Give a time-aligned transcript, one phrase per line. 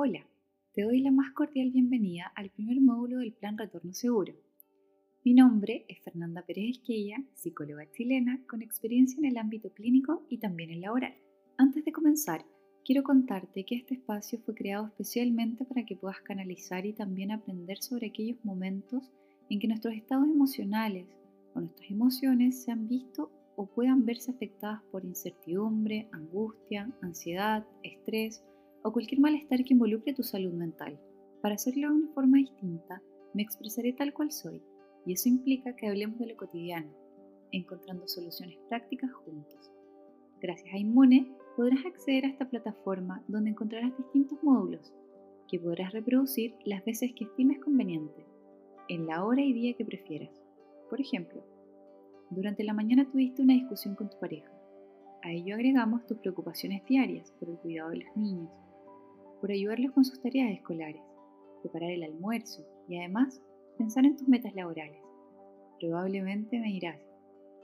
[0.00, 0.24] Hola,
[0.74, 4.32] te doy la más cordial bienvenida al primer módulo del Plan Retorno Seguro.
[5.24, 10.38] Mi nombre es Fernanda Pérez Esquella, psicóloga chilena con experiencia en el ámbito clínico y
[10.38, 11.16] también en laboral.
[11.56, 12.46] Antes de comenzar,
[12.84, 17.78] quiero contarte que este espacio fue creado especialmente para que puedas canalizar y también aprender
[17.82, 19.10] sobre aquellos momentos
[19.50, 21.08] en que nuestros estados emocionales
[21.56, 28.44] o nuestras emociones se han visto o puedan verse afectadas por incertidumbre, angustia, ansiedad, estrés
[28.82, 30.98] o cualquier malestar que involucre tu salud mental.
[31.42, 33.02] Para hacerlo de una forma distinta,
[33.34, 34.62] me expresaré tal cual soy,
[35.06, 36.90] y eso implica que hablemos de lo cotidiano,
[37.52, 39.70] encontrando soluciones prácticas juntos.
[40.40, 44.92] Gracias a Inmune podrás acceder a esta plataforma donde encontrarás distintos módulos
[45.48, 48.26] que podrás reproducir las veces que estimes conveniente,
[48.88, 50.30] en la hora y día que prefieras.
[50.88, 51.42] Por ejemplo,
[52.30, 54.52] durante la mañana tuviste una discusión con tu pareja.
[55.22, 58.50] A ello agregamos tus preocupaciones diarias por el cuidado de los niños,
[59.40, 61.02] por ayudarlos con sus tareas escolares,
[61.62, 63.42] preparar el almuerzo y además
[63.76, 65.00] pensar en tus metas laborales.
[65.80, 67.00] Probablemente me dirás,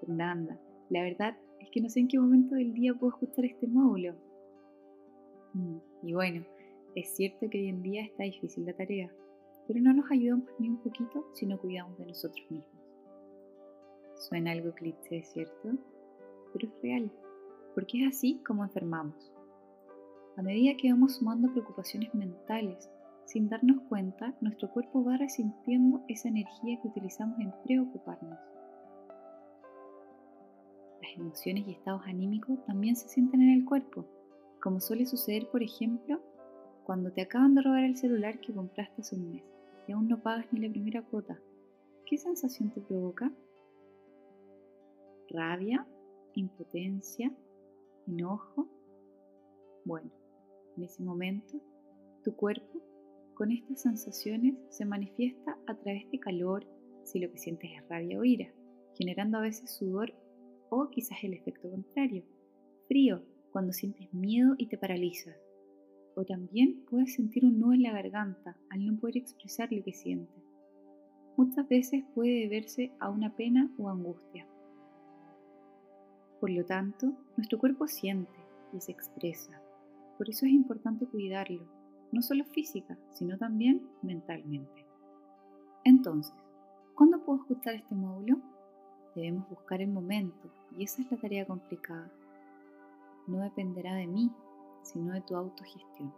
[0.00, 3.66] Fernanda, la verdad es que no sé en qué momento del día puedo escuchar este
[3.66, 4.14] módulo.
[5.54, 6.44] Mm, y bueno,
[6.94, 9.12] es cierto que hoy en día está difícil la tarea,
[9.66, 12.76] pero no nos ayudamos ni un poquito si no cuidamos de nosotros mismos.
[14.14, 15.72] Suena algo cliché, ¿cierto?
[16.52, 17.12] Pero es real,
[17.74, 19.35] porque es así como enfermamos.
[20.36, 22.90] A medida que vamos sumando preocupaciones mentales,
[23.24, 28.38] sin darnos cuenta, nuestro cuerpo va resintiendo esa energía que utilizamos en preocuparnos.
[31.00, 34.04] Las emociones y estados anímicos también se sienten en el cuerpo,
[34.60, 36.20] como suele suceder, por ejemplo,
[36.84, 39.42] cuando te acaban de robar el celular que compraste hace un mes
[39.88, 41.40] y aún no pagas ni la primera cuota.
[42.04, 43.32] ¿Qué sensación te provoca?
[45.30, 45.86] ¿Rabia?
[46.34, 47.32] ¿Impotencia?
[48.06, 48.68] ¿Enojo?
[49.84, 50.10] Bueno,
[50.76, 51.60] en ese momento,
[52.22, 52.82] tu cuerpo
[53.34, 56.66] con estas sensaciones se manifiesta a través de calor
[57.04, 58.52] si lo que sientes es rabia o ira,
[58.94, 60.14] generando a veces sudor
[60.70, 62.24] o quizás el efecto contrario,
[62.88, 65.36] frío cuando sientes miedo y te paralizas.
[66.14, 69.92] O también puedes sentir un nudo en la garganta al no poder expresar lo que
[69.92, 70.42] sientes.
[71.36, 74.48] Muchas veces puede deberse a una pena o angustia.
[76.40, 78.38] Por lo tanto, nuestro cuerpo siente
[78.72, 79.65] y se expresa.
[80.16, 81.62] Por eso es importante cuidarlo,
[82.12, 84.86] no solo física, sino también mentalmente.
[85.84, 86.34] Entonces,
[86.94, 88.38] ¿cuándo puedo escuchar este módulo?
[89.14, 92.10] Debemos buscar el momento y esa es la tarea complicada.
[93.26, 94.30] No dependerá de mí,
[94.82, 96.12] sino de tu autogestión.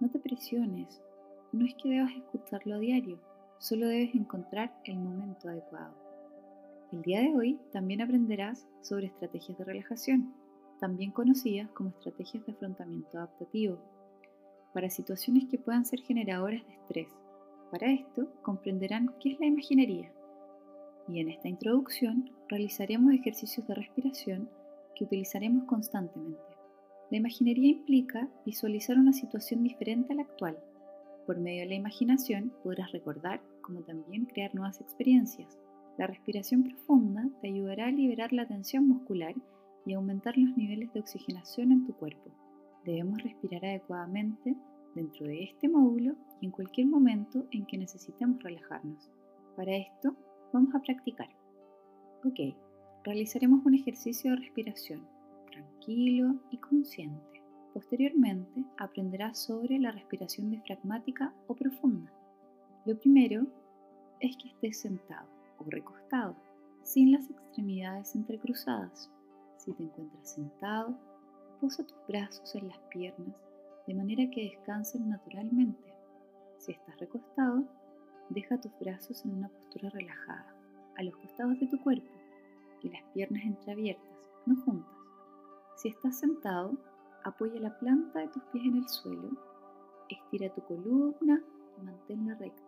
[0.00, 1.02] No te presiones,
[1.52, 3.18] no es que debas escucharlo a diario,
[3.58, 5.94] solo debes encontrar el momento adecuado.
[6.92, 10.32] El día de hoy también aprenderás sobre estrategias de relajación
[10.78, 13.78] también conocidas como estrategias de afrontamiento adaptativo,
[14.72, 17.08] para situaciones que puedan ser generadoras de estrés.
[17.70, 20.12] Para esto comprenderán qué es la imaginería.
[21.08, 24.48] Y en esta introducción realizaremos ejercicios de respiración
[24.94, 26.40] que utilizaremos constantemente.
[27.10, 30.58] La imaginería implica visualizar una situación diferente a la actual.
[31.26, 35.58] Por medio de la imaginación podrás recordar como también crear nuevas experiencias.
[35.96, 39.34] La respiración profunda te ayudará a liberar la tensión muscular
[39.88, 42.30] y aumentar los niveles de oxigenación en tu cuerpo.
[42.84, 44.54] Debemos respirar adecuadamente
[44.94, 49.08] dentro de este módulo y en cualquier momento en que necesitemos relajarnos.
[49.56, 50.14] Para esto,
[50.52, 51.30] vamos a practicar.
[52.22, 52.54] Ok,
[53.02, 55.08] realizaremos un ejercicio de respiración,
[55.50, 57.42] tranquilo y consciente.
[57.72, 62.12] Posteriormente, aprenderás sobre la respiración diafragmática o profunda.
[62.84, 63.46] Lo primero
[64.20, 65.28] es que estés sentado
[65.58, 66.36] o recostado,
[66.82, 69.10] sin las extremidades entrecruzadas.
[69.68, 70.98] Si te encuentras sentado,
[71.60, 73.36] posa tus brazos en las piernas
[73.86, 75.92] de manera que descansen naturalmente.
[76.56, 77.64] Si estás recostado,
[78.30, 80.56] deja tus brazos en una postura relajada,
[80.96, 82.08] a los costados de tu cuerpo
[82.80, 84.96] y las piernas entreabiertas, no juntas.
[85.76, 86.72] Si estás sentado,
[87.24, 89.28] apoya la planta de tus pies en el suelo,
[90.08, 91.42] estira tu columna
[91.78, 92.62] y manténla recta.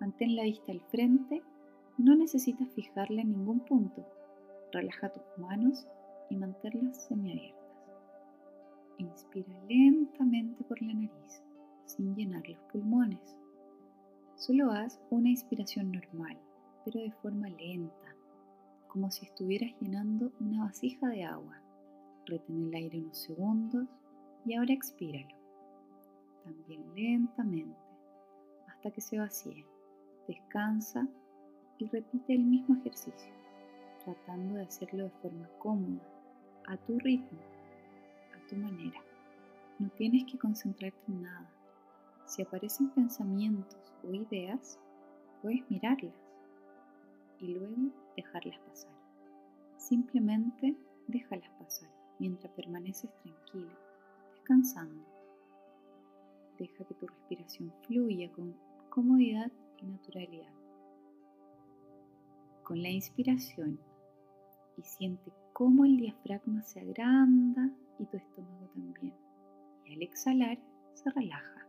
[0.00, 1.44] Mantén la vista al frente,
[1.96, 4.04] no necesitas fijarla en ningún punto.
[4.72, 5.86] Relaja tus manos
[6.30, 7.64] y mantenerlas semiabiertas.
[8.98, 11.42] Inspira lentamente por la nariz,
[11.84, 13.36] sin llenar los pulmones.
[14.36, 16.38] Solo haz una inspiración normal,
[16.84, 18.14] pero de forma lenta,
[18.88, 21.60] como si estuvieras llenando una vasija de agua.
[22.26, 23.86] Retén el aire unos segundos
[24.44, 25.36] y ahora expíralo.
[26.44, 27.78] También lentamente,
[28.68, 29.64] hasta que se vacíe.
[30.28, 31.06] Descansa
[31.78, 33.32] y repite el mismo ejercicio,
[34.04, 36.02] tratando de hacerlo de forma cómoda
[36.66, 37.38] a tu ritmo,
[38.34, 39.00] a tu manera.
[39.78, 41.50] No tienes que concentrarte en nada.
[42.26, 44.78] Si aparecen pensamientos o ideas,
[45.42, 46.14] puedes mirarlas
[47.40, 48.92] y luego dejarlas pasar.
[49.76, 50.76] Simplemente
[51.08, 53.76] déjalas pasar mientras permaneces tranquilo,
[54.32, 55.04] descansando.
[56.58, 58.54] Deja que tu respiración fluya con
[58.88, 59.50] comodidad
[59.82, 60.52] y naturalidad.
[62.62, 63.78] Con la inspiración
[64.76, 69.14] y siente cómo el diafragma se agranda y tu estómago también.
[69.84, 70.58] Y al exhalar
[70.94, 71.66] se relaja.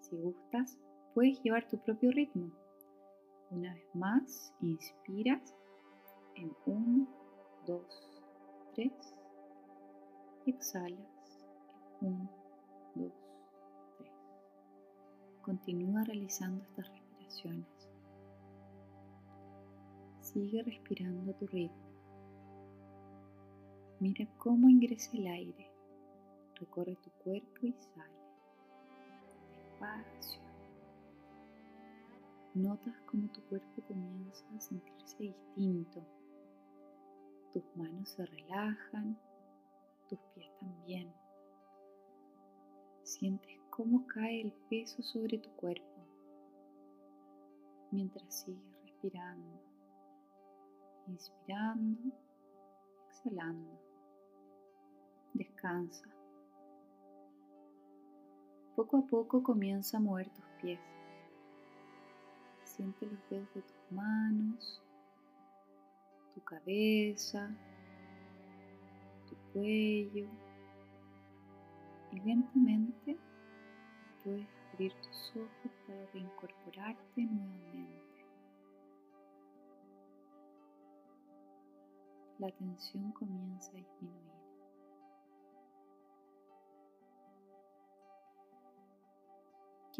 [0.00, 0.78] Si gustas,
[1.14, 2.50] puedes llevar tu propio ritmo.
[3.50, 5.54] Una vez más, inspiras
[6.36, 7.08] en 1,
[7.66, 8.22] 2,
[8.74, 8.92] 3
[10.46, 11.46] y exhalas
[12.00, 12.30] en 1,
[12.94, 13.12] 2,
[13.98, 14.12] 3.
[15.42, 17.79] Continúa realizando estas respiraciones.
[20.32, 21.90] Sigue respirando a tu ritmo.
[23.98, 25.72] Mira cómo ingresa el aire,
[26.54, 28.14] recorre tu cuerpo y sale.
[29.56, 30.40] Despacio.
[32.54, 36.00] Notas cómo tu cuerpo comienza a sentirse distinto.
[37.52, 39.18] Tus manos se relajan,
[40.08, 41.12] tus pies también.
[43.02, 46.06] Sientes cómo cae el peso sobre tu cuerpo
[47.90, 49.69] mientras sigues respirando,
[51.08, 52.12] inspirando,
[53.08, 53.78] exhalando.
[55.34, 56.08] Descansa.
[58.76, 60.80] Poco a poco comienza a mover tus pies.
[62.64, 64.82] Siente los dedos de tus manos,
[66.34, 67.50] tu cabeza,
[69.28, 70.28] tu cuello
[72.12, 73.16] y lentamente
[74.24, 77.89] puedes abrir tus ojos para reincorporarte nuevamente.
[82.40, 84.30] La tensión comienza a disminuir.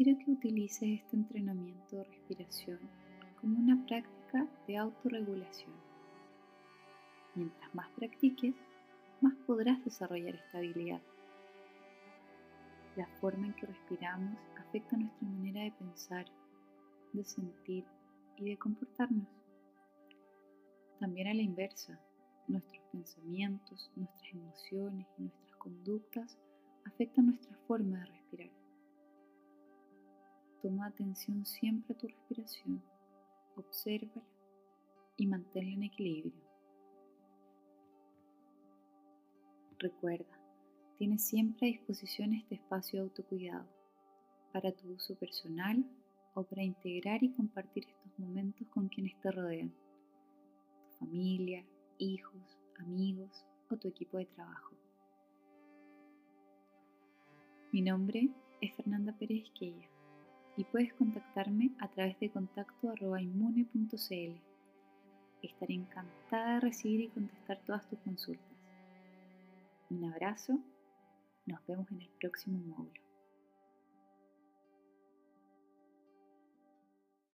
[0.03, 2.79] quiero que utilices este entrenamiento de respiración
[3.39, 5.71] como una práctica de autorregulación.
[7.35, 8.55] Mientras más practiques,
[9.21, 11.01] más podrás desarrollar esta habilidad.
[12.95, 16.25] La forma en que respiramos afecta nuestra manera de pensar,
[17.13, 17.85] de sentir
[18.37, 19.27] y de comportarnos.
[20.99, 21.99] También a la inversa,
[22.51, 26.37] nuestros pensamientos, nuestras emociones y nuestras conductas
[26.85, 28.51] afectan nuestra forma de respirar.
[30.61, 32.83] Toma atención siempre a tu respiración,
[33.55, 34.23] obsérvala
[35.17, 36.51] y manténla en equilibrio.
[39.79, 40.39] Recuerda,
[40.99, 43.67] tienes siempre a disposición este espacio de autocuidado
[44.53, 45.83] para tu uso personal
[46.35, 51.65] o para integrar y compartir estos momentos con quienes te rodean, tu familia,
[52.01, 54.75] hijos, amigos o tu equipo de trabajo.
[57.71, 59.87] Mi nombre es Fernanda Pérez Quella
[60.57, 64.41] y puedes contactarme a través de contacto inmune.cl.
[65.41, 68.57] Estaré encantada de recibir y contestar todas tus consultas.
[69.89, 70.59] Un abrazo,
[71.45, 73.00] nos vemos en el próximo módulo.